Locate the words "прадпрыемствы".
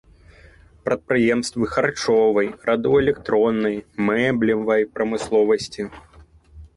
0.87-1.65